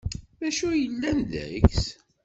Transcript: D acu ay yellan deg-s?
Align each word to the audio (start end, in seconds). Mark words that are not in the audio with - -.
D 0.39 0.41
acu 0.47 0.65
ay 0.69 0.79
yellan 0.81 1.17
deg-s? 1.31 1.83